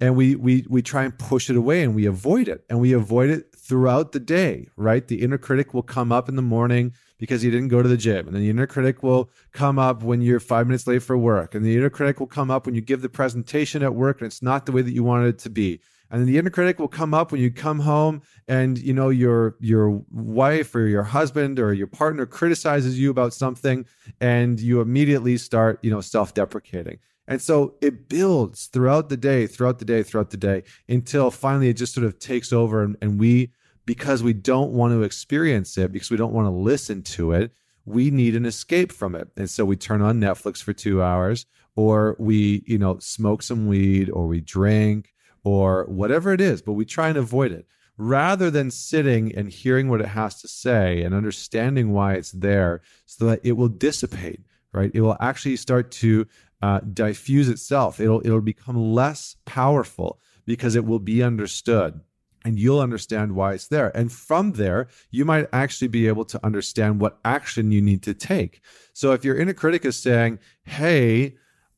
And 0.00 0.16
we 0.16 0.34
we 0.34 0.66
we 0.68 0.82
try 0.82 1.04
and 1.04 1.18
push 1.18 1.48
it 1.48 1.56
away 1.56 1.82
and 1.82 1.94
we 1.94 2.04
avoid 2.06 2.48
it. 2.48 2.64
And 2.68 2.80
we 2.80 2.92
avoid 2.92 3.30
it 3.30 3.55
throughout 3.66 4.12
the 4.12 4.20
day, 4.20 4.68
right? 4.76 5.06
The 5.06 5.22
inner 5.22 5.38
critic 5.38 5.74
will 5.74 5.82
come 5.82 6.12
up 6.12 6.28
in 6.28 6.36
the 6.36 6.42
morning 6.42 6.92
because 7.18 7.42
you 7.42 7.50
didn't 7.50 7.68
go 7.68 7.82
to 7.82 7.88
the 7.88 7.96
gym. 7.96 8.26
And 8.26 8.34
then 8.34 8.42
the 8.42 8.50
inner 8.50 8.66
critic 8.66 9.02
will 9.02 9.30
come 9.52 9.78
up 9.78 10.02
when 10.02 10.20
you're 10.20 10.40
five 10.40 10.66
minutes 10.66 10.86
late 10.86 11.02
for 11.02 11.16
work. 11.16 11.54
And 11.54 11.64
the 11.64 11.76
inner 11.76 11.90
critic 11.90 12.20
will 12.20 12.26
come 12.26 12.50
up 12.50 12.66
when 12.66 12.74
you 12.74 12.80
give 12.80 13.02
the 13.02 13.08
presentation 13.08 13.82
at 13.82 13.94
work 13.94 14.20
and 14.20 14.26
it's 14.26 14.42
not 14.42 14.66
the 14.66 14.72
way 14.72 14.82
that 14.82 14.92
you 14.92 15.04
wanted 15.04 15.28
it 15.28 15.38
to 15.40 15.50
be 15.50 15.80
and 16.10 16.20
then 16.20 16.26
the 16.26 16.38
inner 16.38 16.50
critic 16.50 16.78
will 16.78 16.88
come 16.88 17.14
up 17.14 17.32
when 17.32 17.40
you 17.40 17.50
come 17.50 17.80
home 17.80 18.22
and 18.48 18.78
you 18.78 18.92
know 18.92 19.08
your 19.08 19.56
your 19.60 20.02
wife 20.10 20.74
or 20.74 20.86
your 20.86 21.02
husband 21.02 21.58
or 21.58 21.72
your 21.72 21.86
partner 21.86 22.26
criticizes 22.26 22.98
you 22.98 23.10
about 23.10 23.32
something 23.32 23.84
and 24.20 24.60
you 24.60 24.80
immediately 24.80 25.36
start 25.36 25.78
you 25.82 25.90
know 25.90 26.00
self-deprecating 26.00 26.98
and 27.28 27.40
so 27.40 27.74
it 27.80 28.08
builds 28.08 28.66
throughout 28.66 29.08
the 29.08 29.16
day 29.16 29.46
throughout 29.46 29.78
the 29.78 29.84
day 29.84 30.02
throughout 30.02 30.30
the 30.30 30.36
day 30.36 30.62
until 30.88 31.30
finally 31.30 31.68
it 31.68 31.74
just 31.74 31.94
sort 31.94 32.06
of 32.06 32.18
takes 32.18 32.52
over 32.52 32.82
and, 32.82 32.96
and 33.00 33.18
we 33.18 33.50
because 33.84 34.22
we 34.22 34.32
don't 34.32 34.72
want 34.72 34.92
to 34.92 35.02
experience 35.02 35.78
it 35.78 35.92
because 35.92 36.10
we 36.10 36.16
don't 36.16 36.32
want 36.32 36.46
to 36.46 36.50
listen 36.50 37.02
to 37.02 37.32
it 37.32 37.52
we 37.86 38.10
need 38.10 38.34
an 38.34 38.44
escape 38.44 38.92
from 38.92 39.14
it. 39.14 39.28
And 39.36 39.48
so 39.48 39.64
we 39.64 39.76
turn 39.76 40.02
on 40.02 40.20
netflix 40.20 40.62
for 40.62 40.72
two 40.72 41.02
hours 41.02 41.46
or 41.76 42.16
we 42.18 42.64
you 42.66 42.78
know 42.78 42.98
smoke 42.98 43.42
some 43.42 43.66
weed 43.66 44.10
or 44.10 44.26
we 44.26 44.40
drink 44.40 45.14
or 45.44 45.84
whatever 45.84 46.32
it 46.32 46.40
is, 46.40 46.60
but 46.60 46.72
we 46.72 46.84
try 46.84 47.08
and 47.08 47.16
avoid 47.16 47.52
it. 47.52 47.66
Rather 47.96 48.50
than 48.50 48.70
sitting 48.70 49.34
and 49.34 49.48
hearing 49.48 49.88
what 49.88 50.02
it 50.02 50.08
has 50.08 50.40
to 50.42 50.48
say 50.48 51.02
and 51.02 51.14
understanding 51.14 51.92
why 51.92 52.14
it's 52.14 52.32
there 52.32 52.82
so 53.06 53.24
that 53.26 53.40
it 53.42 53.52
will 53.52 53.68
dissipate, 53.68 54.40
right? 54.76 54.90
It 54.94 55.00
will 55.00 55.16
actually 55.20 55.56
start 55.56 55.90
to 55.92 56.26
uh, 56.62 56.80
diffuse 56.80 57.48
itself. 57.48 57.98
It'll, 57.98 58.20
it'll 58.24 58.40
become 58.40 58.92
less 58.92 59.36
powerful 59.44 60.20
because 60.44 60.76
it 60.76 60.84
will 60.84 61.00
be 61.00 61.22
understood 61.22 62.00
and 62.44 62.60
you'll 62.60 62.80
understand 62.80 63.34
why 63.34 63.54
it's 63.54 63.66
there. 63.66 63.94
And 63.96 64.12
from 64.12 64.52
there, 64.52 64.86
you 65.10 65.24
might 65.24 65.48
actually 65.52 65.88
be 65.88 66.06
able 66.06 66.24
to 66.26 66.46
understand 66.46 67.00
what 67.00 67.18
action 67.24 67.72
you 67.72 67.82
need 67.82 68.04
to 68.04 68.14
take. 68.14 68.60
So 68.92 69.10
if 69.12 69.24
your 69.24 69.36
inner 69.36 69.52
critic 69.52 69.84
is 69.84 69.96
saying, 69.96 70.38
Hey, 70.62 71.34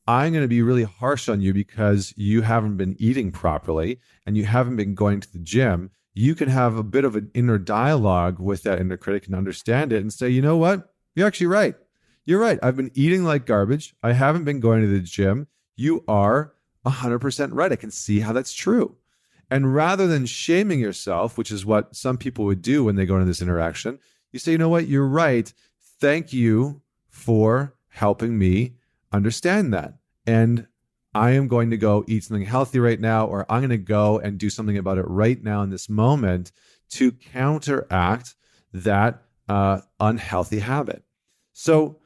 I'm 0.07 0.31
going 0.31 0.43
to 0.43 0.47
be 0.47 0.61
really 0.61 0.83
harsh 0.83 1.27
on 1.27 1.41
you 1.41 1.53
because 1.53 2.13
you 2.15 2.41
haven't 2.41 2.77
been 2.77 2.95
eating 2.99 3.31
properly 3.31 3.99
and 4.25 4.37
you 4.37 4.45
haven't 4.45 4.75
been 4.75 4.95
going 4.95 5.21
to 5.21 5.31
the 5.31 5.39
gym. 5.39 5.89
You 6.13 6.35
can 6.35 6.49
have 6.49 6.77
a 6.77 6.83
bit 6.83 7.05
of 7.05 7.15
an 7.15 7.31
inner 7.33 7.57
dialogue 7.57 8.39
with 8.39 8.63
that 8.63 8.79
inner 8.79 8.97
critic 8.97 9.25
and 9.25 9.35
understand 9.35 9.91
it 9.91 10.01
and 10.01 10.13
say, 10.13 10.29
you 10.29 10.41
know 10.41 10.57
what? 10.57 10.93
You're 11.15 11.27
actually 11.27 11.47
right. 11.47 11.75
You're 12.29 12.39
right. 12.39 12.59
I've 12.61 12.75
been 12.75 12.91
eating 12.93 13.23
like 13.23 13.47
garbage. 13.47 13.95
I 14.03 14.11
haven't 14.11 14.43
been 14.43 14.59
going 14.59 14.83
to 14.83 14.87
the 14.87 14.99
gym. 14.99 15.47
You 15.75 16.03
are 16.07 16.53
100% 16.85 17.49
right. 17.53 17.71
I 17.71 17.75
can 17.75 17.89
see 17.89 18.19
how 18.19 18.33
that's 18.33 18.53
true. 18.53 18.97
And 19.49 19.73
rather 19.73 20.05
than 20.05 20.27
shaming 20.27 20.79
yourself, 20.79 21.39
which 21.39 21.49
is 21.49 21.65
what 21.65 21.95
some 21.95 22.17
people 22.19 22.45
would 22.45 22.61
do 22.61 22.83
when 22.83 22.97
they 22.97 23.07
go 23.07 23.15
into 23.15 23.25
this 23.25 23.41
interaction, 23.41 23.97
you 24.31 24.37
say, 24.37 24.51
you 24.51 24.59
know 24.59 24.69
what? 24.69 24.87
You're 24.87 25.07
right. 25.07 25.51
Thank 25.99 26.31
you 26.31 26.83
for 27.07 27.73
helping 27.87 28.37
me 28.37 28.75
understand 29.11 29.73
that 29.73 29.95
and 30.27 30.67
I 31.15 31.31
am 31.31 31.47
going 31.47 31.71
to 31.71 31.77
go 31.77 32.05
eat 32.07 32.25
something 32.25 32.45
healthy 32.45 32.77
right 32.77 32.99
now, 32.99 33.25
or 33.25 33.47
I'm 33.49 33.61
going 33.61 33.71
to 33.71 33.77
go 33.77 34.19
and 34.19 34.37
do 34.37 34.51
something 34.51 34.77
about 34.77 34.99
it 34.99 35.07
right 35.07 35.43
now 35.43 35.63
in 35.63 35.71
this 35.71 35.89
moment 35.89 36.51
to 36.91 37.11
counteract 37.11 38.35
that 38.71 39.23
uh, 39.47 39.81
unhealthy 39.99 40.59
habit. 40.59 41.03
So 41.53 41.97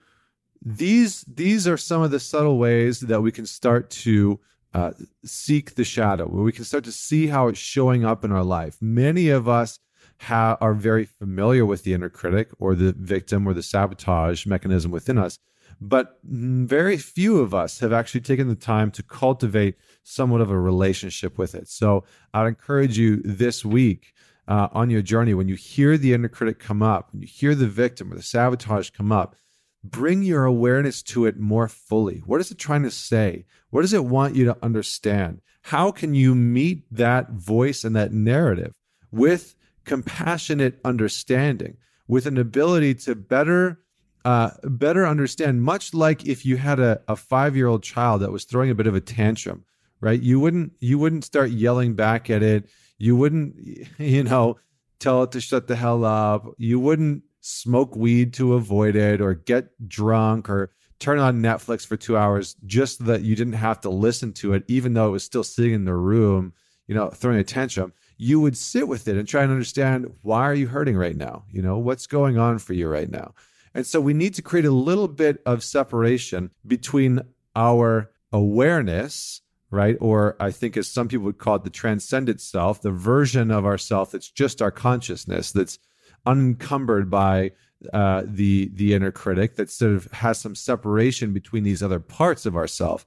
these 0.66 1.24
these 1.24 1.68
are 1.68 1.78
some 1.78 2.02
of 2.02 2.12
the 2.12 2.20
subtle 2.20 2.58
ways 2.58 3.02
that 3.02 3.22
we 3.22 3.32
can 3.32 3.46
start 3.46 3.90
to 3.90 4.40
uh, 4.74 4.92
seek 5.24 5.76
the 5.76 5.84
shadow, 5.84 6.26
where 6.26 6.44
we 6.44 6.52
can 6.52 6.64
start 6.64 6.84
to 6.86 6.92
see 6.92 7.28
how 7.28 7.48
it's 7.48 7.60
showing 7.60 8.04
up 8.04 8.24
in 8.24 8.32
our 8.32 8.44
life. 8.44 8.78
Many 8.82 9.30
of 9.30 9.48
us 9.48 9.80
ha- 10.22 10.58
are 10.60 10.74
very 10.74 11.06
familiar 11.06 11.66
with 11.66 11.84
the 11.84 11.94
inner 11.94 12.10
critic 12.10 12.50
or 12.60 12.74
the 12.74 12.94
victim 12.98 13.48
or 13.48 13.54
the 13.54 13.64
sabotage 13.64 14.46
mechanism 14.46 14.90
within 14.90 15.18
us 15.18 15.38
but 15.82 16.18
very 16.24 16.98
few 16.98 17.40
of 17.40 17.54
us 17.54 17.80
have 17.80 17.94
actually 17.94 18.22
taken 18.22 18.48
the 18.48 18.56
time 18.56 18.92
to 18.92 19.04
cultivate 19.04 19.76
somewhat 20.04 20.42
of 20.42 20.50
a 20.50 20.60
relationship 20.60 21.38
with 21.38 21.56
it. 21.56 21.68
So 21.68 22.04
I'd 22.34 22.48
encourage 22.48 22.98
you 22.98 23.22
this 23.24 23.66
week 23.66 24.14
uh, 24.48 24.68
on 24.74 24.90
your 24.90 25.02
journey, 25.02 25.34
when 25.34 25.48
you 25.48 25.56
hear 25.56 25.98
the 25.98 26.14
inner 26.14 26.28
critic 26.28 26.60
come 26.60 26.82
up, 26.82 27.10
when 27.12 27.22
you 27.22 27.28
hear 27.28 27.56
the 27.56 27.68
victim 27.68 28.12
or 28.12 28.16
the 28.16 28.22
sabotage 28.22 28.90
come 28.90 29.12
up, 29.12 29.36
bring 29.84 30.24
your 30.24 30.46
awareness 30.46 31.04
to 31.04 31.26
it 31.26 31.40
more 31.40 31.68
fully. 31.68 32.24
What 32.26 32.40
is 32.42 32.52
it 32.52 32.58
trying 32.58 32.84
to 32.84 32.92
say? 32.92 33.46
What 33.70 33.82
does 33.82 33.94
it 33.94 34.06
want 34.06 34.36
you 34.36 34.46
to 34.46 34.58
understand? 34.62 35.42
How 35.64 35.92
can 35.92 36.14
you 36.14 36.36
meet 36.36 36.84
that 36.92 37.32
voice 37.32 37.84
and 37.84 37.96
that 37.96 38.12
narrative 38.12 38.74
with 39.12 39.56
compassionate 39.86 40.80
understanding, 40.86 41.78
with 42.08 42.26
an 42.26 42.38
ability 42.38 42.96
to 42.96 43.16
better 43.16 43.80
uh, 44.26 44.52
better 44.64 45.06
understand, 45.06 45.62
much 45.62 45.94
like 45.94 46.26
if 46.26 46.46
you 46.46 46.56
had 46.56 46.80
a, 46.80 47.02
a 47.10 47.16
five 47.16 47.56
year 47.56 47.68
old 47.68 47.84
child 47.84 48.22
that 48.22 48.32
was 48.32 48.46
throwing 48.46 48.70
a 48.70 48.76
bit 48.76 48.88
of 48.88 48.96
a 48.96 49.02
tantrum, 49.02 49.66
right? 50.00 50.22
You 50.22 50.40
wouldn't 50.40 50.74
you 50.80 50.98
wouldn't 50.98 51.26
start 51.26 51.52
yelling 51.52 51.96
back 51.96 52.30
at 52.30 52.42
it. 52.42 52.70
You 52.98 53.18
wouldn't, 53.18 53.56
you 53.98 54.24
know, 54.24 54.58
tell 55.00 55.24
it 55.24 55.32
to 55.34 55.42
shut 55.42 55.68
the 55.68 55.76
hell 55.76 56.06
up. 56.06 56.46
You 56.58 56.80
wouldn't 56.80 57.24
smoke 57.46 57.94
weed 57.94 58.34
to 58.34 58.54
avoid 58.54 58.96
it 58.96 59.20
or 59.20 59.34
get 59.34 59.68
drunk 59.88 60.50
or 60.50 60.72
turn 60.98 61.20
on 61.20 61.42
Netflix 61.42 61.86
for 61.86 61.98
two 61.98 62.16
hours 62.16 62.56
just 62.66 63.00
so 63.00 63.04
that 63.04 63.22
you 63.22 63.36
didn't 63.36 63.54
have 63.54 63.82
to 63.82 63.90
listen 63.90 64.32
to 64.32 64.54
it, 64.54 64.64
even 64.70 64.94
though 64.94 65.10
it 65.10 65.12
was 65.12 65.26
still 65.26 65.44
sitting 65.44 65.74
in 65.74 65.84
the 65.84 65.94
room, 65.94 66.54
you 66.88 66.96
know, 66.96 67.10
throwing 67.10 67.40
a 67.40 67.44
tantrum. 67.44 67.92
You 68.18 68.40
would 68.40 68.56
sit 68.56 68.88
with 68.88 69.10
it 69.10 69.18
and 69.18 69.28
try 69.28 69.44
and 69.44 69.52
understand 69.52 70.08
why 70.22 70.44
are 70.44 70.54
you 70.54 70.68
hurting 70.68 70.96
right 70.96 71.18
now? 71.18 71.44
You 71.52 71.62
know, 71.62 71.78
what's 71.78 72.08
going 72.08 72.38
on 72.38 72.60
for 72.60 72.72
you 72.72 72.88
right 72.88 73.12
now? 73.12 73.34
And 73.74 73.86
so 73.86 74.00
we 74.00 74.14
need 74.14 74.36
to 74.36 74.42
create 74.42 74.66
a 74.66 74.72
little 74.72 75.10
bit 75.10 75.42
of 75.46 75.64
separation 75.64 76.52
between 76.66 77.20
our 77.58 78.10
awareness, 78.32 79.42
right? 79.70 79.98
Or 80.00 80.38
I 80.40 80.52
think, 80.52 80.78
as 80.78 80.88
some 80.88 81.10
people 81.10 81.26
would 81.26 81.40
call 81.40 81.58
it, 81.58 81.66
the 81.66 81.70
transcendent 81.70 82.40
self, 82.40 82.82
the 82.82 82.92
version 82.92 83.52
of 83.52 83.66
ourself 83.66 84.12
that's 84.12 84.30
just 84.30 84.62
our 84.62 84.72
consciousness, 84.72 85.52
that's 85.52 85.78
unencumbered 86.26 87.10
by 87.10 87.52
uh, 87.92 88.24
the 88.26 88.70
the 88.74 88.94
inner 88.94 89.12
critic, 89.12 89.56
that 89.56 89.70
sort 89.70 89.94
of 89.94 90.12
has 90.12 90.40
some 90.40 90.56
separation 90.56 91.34
between 91.34 91.64
these 91.64 91.84
other 91.84 92.00
parts 92.00 92.46
of 92.46 92.56
ourself. 92.56 93.06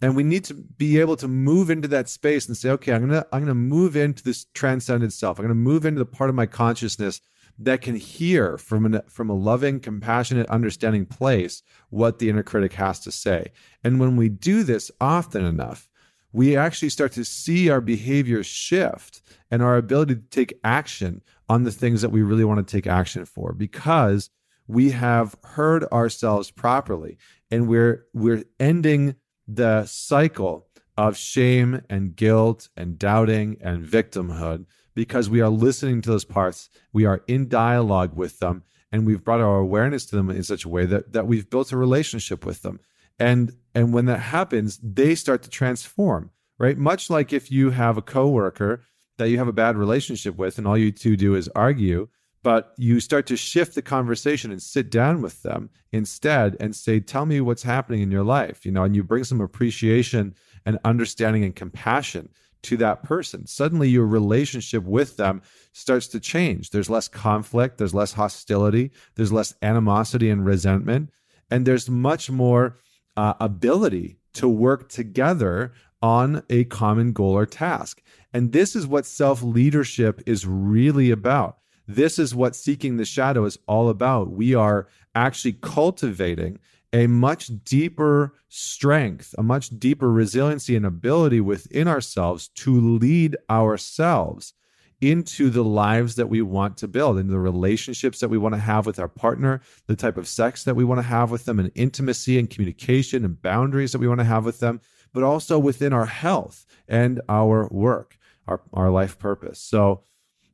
And 0.00 0.14
we 0.14 0.22
need 0.22 0.44
to 0.44 0.54
be 0.54 1.00
able 1.00 1.16
to 1.16 1.28
move 1.28 1.70
into 1.70 1.88
that 1.88 2.08
space 2.08 2.46
and 2.46 2.56
say, 2.56 2.70
okay, 2.70 2.92
I'm 2.92 3.08
gonna 3.08 3.26
I'm 3.32 3.40
gonna 3.40 3.54
move 3.54 3.96
into 3.96 4.22
this 4.22 4.46
transcendent 4.54 5.12
self. 5.12 5.38
I'm 5.38 5.44
gonna 5.44 5.54
move 5.54 5.84
into 5.84 5.98
the 5.98 6.06
part 6.06 6.30
of 6.30 6.36
my 6.36 6.46
consciousness 6.46 7.20
that 7.58 7.80
can 7.80 7.94
hear 7.94 8.58
from 8.58 8.84
an, 8.84 9.00
from 9.08 9.30
a 9.30 9.34
loving, 9.34 9.80
compassionate, 9.80 10.48
understanding 10.48 11.06
place 11.06 11.62
what 11.90 12.18
the 12.18 12.28
inner 12.28 12.42
critic 12.42 12.72
has 12.72 13.00
to 13.00 13.12
say. 13.12 13.52
And 13.84 14.00
when 14.00 14.16
we 14.16 14.28
do 14.28 14.64
this 14.64 14.90
often 15.00 15.44
enough, 15.44 15.88
we 16.32 16.56
actually 16.56 16.88
start 16.88 17.12
to 17.12 17.24
see 17.24 17.70
our 17.70 17.80
behaviors 17.80 18.46
shift 18.46 19.22
and 19.52 19.62
our 19.62 19.76
ability 19.76 20.16
to 20.16 20.22
take 20.30 20.58
action 20.64 21.22
on 21.48 21.64
the 21.64 21.72
things 21.72 22.02
that 22.02 22.10
we 22.10 22.22
really 22.22 22.44
want 22.44 22.66
to 22.66 22.76
take 22.76 22.86
action 22.86 23.24
for 23.24 23.52
because 23.52 24.30
we 24.66 24.90
have 24.92 25.36
heard 25.44 25.84
ourselves 25.84 26.50
properly 26.50 27.18
and 27.50 27.68
we're 27.68 28.06
we're 28.14 28.44
ending 28.58 29.14
the 29.46 29.84
cycle 29.84 30.66
of 30.96 31.16
shame 31.16 31.82
and 31.90 32.16
guilt 32.16 32.68
and 32.76 32.98
doubting 32.98 33.56
and 33.60 33.84
victimhood 33.84 34.64
because 34.94 35.28
we 35.28 35.40
are 35.40 35.50
listening 35.50 36.00
to 36.00 36.10
those 36.10 36.24
parts, 36.24 36.70
we 36.92 37.04
are 37.04 37.22
in 37.26 37.48
dialogue 37.48 38.16
with 38.16 38.38
them, 38.38 38.62
and 38.92 39.04
we've 39.04 39.24
brought 39.24 39.40
our 39.40 39.58
awareness 39.58 40.06
to 40.06 40.16
them 40.16 40.30
in 40.30 40.44
such 40.44 40.64
a 40.64 40.68
way 40.68 40.86
that 40.86 41.12
that 41.12 41.26
we've 41.26 41.50
built 41.50 41.72
a 41.72 41.76
relationship 41.76 42.46
with 42.46 42.62
them. 42.62 42.80
And 43.18 43.52
and 43.74 43.92
when 43.92 44.06
that 44.06 44.20
happens, 44.20 44.78
they 44.82 45.14
start 45.14 45.42
to 45.42 45.50
transform, 45.50 46.30
right? 46.58 46.78
Much 46.78 47.10
like 47.10 47.32
if 47.32 47.50
you 47.50 47.70
have 47.70 47.96
a 47.96 48.02
coworker 48.02 48.82
that 49.18 49.28
you 49.28 49.38
have 49.38 49.48
a 49.48 49.52
bad 49.52 49.76
relationship 49.76 50.36
with 50.36 50.58
and 50.58 50.66
all 50.66 50.78
you 50.78 50.92
two 50.92 51.16
do 51.16 51.34
is 51.34 51.48
argue, 51.54 52.08
but 52.42 52.74
you 52.76 53.00
start 53.00 53.26
to 53.26 53.36
shift 53.36 53.74
the 53.74 53.82
conversation 53.82 54.50
and 54.50 54.62
sit 54.62 54.90
down 54.90 55.22
with 55.22 55.42
them 55.42 55.70
instead 55.92 56.56
and 56.60 56.76
say, 56.76 57.00
Tell 57.00 57.26
me 57.26 57.40
what's 57.40 57.62
happening 57.62 58.02
in 58.02 58.10
your 58.10 58.24
life, 58.24 58.66
you 58.66 58.72
know, 58.72 58.84
and 58.84 58.94
you 58.94 59.02
bring 59.02 59.24
some 59.24 59.40
appreciation 59.40 60.34
and 60.66 60.78
understanding 60.84 61.44
and 61.44 61.56
compassion 61.56 62.28
to 62.64 62.76
that 62.78 63.02
person. 63.02 63.46
Suddenly, 63.46 63.88
your 63.88 64.06
relationship 64.06 64.84
with 64.84 65.16
them 65.16 65.42
starts 65.72 66.06
to 66.08 66.20
change. 66.20 66.70
There's 66.70 66.90
less 66.90 67.08
conflict, 67.08 67.78
there's 67.78 67.94
less 67.94 68.12
hostility, 68.12 68.90
there's 69.14 69.32
less 69.32 69.54
animosity 69.62 70.30
and 70.30 70.44
resentment, 70.44 71.10
and 71.50 71.66
there's 71.66 71.88
much 71.88 72.30
more 72.30 72.78
uh, 73.16 73.34
ability 73.40 74.18
to 74.34 74.48
work 74.48 74.88
together 74.88 75.72
on 76.04 76.42
a 76.50 76.64
common 76.64 77.14
goal 77.14 77.32
or 77.32 77.46
task. 77.46 78.02
And 78.34 78.52
this 78.52 78.76
is 78.76 78.86
what 78.86 79.06
self 79.06 79.42
leadership 79.42 80.20
is 80.26 80.46
really 80.46 81.10
about. 81.10 81.58
this 81.86 82.18
is 82.18 82.34
what 82.34 82.56
seeking 82.56 82.96
the 82.96 83.04
shadow 83.04 83.44
is 83.44 83.58
all 83.66 83.88
about. 83.88 84.30
We 84.30 84.54
are 84.54 84.86
actually 85.14 85.54
cultivating 85.54 86.58
a 86.92 87.06
much 87.06 87.50
deeper 87.64 88.34
strength, 88.48 89.34
a 89.36 89.42
much 89.42 89.68
deeper 89.78 90.10
resiliency 90.10 90.76
and 90.76 90.86
ability 90.86 91.40
within 91.40 91.88
ourselves 91.88 92.48
to 92.48 92.70
lead 92.98 93.36
ourselves 93.50 94.54
into 95.00 95.50
the 95.50 95.64
lives 95.64 96.14
that 96.14 96.28
we 96.28 96.40
want 96.40 96.76
to 96.78 96.88
build, 96.88 97.18
into 97.18 97.32
the 97.32 97.38
relationships 97.38 98.20
that 98.20 98.30
we 98.30 98.38
want 98.38 98.54
to 98.54 98.60
have 98.60 98.86
with 98.86 98.98
our 98.98 99.08
partner, 99.08 99.60
the 99.86 99.96
type 99.96 100.16
of 100.16 100.28
sex 100.28 100.64
that 100.64 100.76
we 100.76 100.84
want 100.84 100.98
to 100.98 101.02
have 101.02 101.30
with 101.30 101.44
them, 101.44 101.58
and 101.58 101.70
intimacy 101.74 102.38
and 102.38 102.48
communication 102.48 103.24
and 103.24 103.42
boundaries 103.42 103.92
that 103.92 103.98
we 103.98 104.08
want 104.08 104.20
to 104.20 104.24
have 104.24 104.44
with 104.44 104.60
them, 104.60 104.80
but 105.14 105.22
also 105.22 105.58
within 105.58 105.94
our 105.94 106.04
health 106.04 106.66
and 106.86 107.22
our 107.30 107.66
work, 107.70 108.18
our, 108.46 108.60
our 108.74 108.90
life 108.90 109.18
purpose. 109.18 109.58
So, 109.58 110.02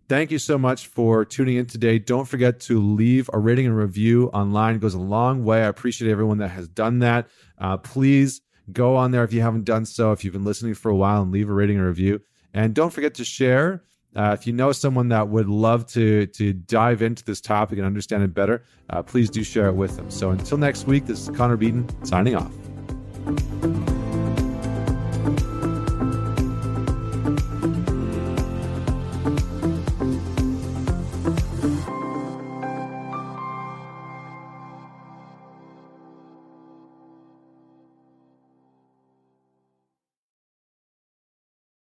thank 0.09 0.31
you 0.31 0.39
so 0.39 0.57
much 0.57 0.87
for 0.87 1.25
tuning 1.25 1.57
in 1.57 1.67
today. 1.67 1.99
Don't 1.99 2.27
forget 2.27 2.61
to 2.61 2.81
leave 2.81 3.29
a 3.33 3.39
rating 3.39 3.67
and 3.67 3.77
review 3.77 4.29
online. 4.29 4.77
It 4.77 4.81
goes 4.81 4.95
a 4.95 5.01
long 5.01 5.45
way. 5.45 5.63
I 5.63 5.67
appreciate 5.67 6.11
everyone 6.11 6.39
that 6.39 6.51
has 6.51 6.69
done 6.69 7.01
that. 7.01 7.29
Uh, 7.59 7.77
please 7.77 8.41
go 8.73 8.95
on 8.95 9.11
there 9.11 9.25
if 9.25 9.33
you 9.33 9.41
haven't 9.41 9.65
done 9.65 9.85
so, 9.85 10.13
if 10.13 10.25
you've 10.25 10.33
been 10.33 10.45
listening 10.45 10.75
for 10.75 10.91
a 10.91 10.97
while, 10.97 11.23
and 11.23 11.33
leave 11.33 11.49
a 11.49 11.53
rating 11.53 11.79
and 11.79 11.87
review. 11.87 12.21
And 12.55 12.75
don't 12.75 12.93
forget 12.93 13.15
to 13.15 13.25
share 13.25 13.83
uh, 14.17 14.37
if 14.39 14.47
you 14.47 14.53
know 14.53 14.73
someone 14.73 15.09
that 15.09 15.29
would 15.29 15.49
love 15.49 15.87
to 15.87 16.27
to 16.27 16.53
dive 16.53 17.03
into 17.03 17.25
this 17.25 17.41
topic 17.41 17.79
and 17.79 17.87
understand 17.87 18.23
it 18.23 18.35
better, 18.35 18.65
uh, 18.91 19.03
please 19.03 19.31
do 19.31 19.45
share 19.45 19.69
it 19.69 19.75
with 19.75 19.97
them. 19.97 20.11
So 20.11 20.31
until 20.31 20.59
next 20.59 20.87
week, 20.87 21.07
this 21.07 21.29
is 21.29 21.37
Connor 21.37 21.57
Beaton 21.57 21.87
signing 22.05 22.35
off. 22.35 23.80